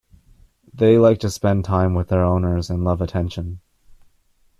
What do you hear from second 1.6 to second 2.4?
time with their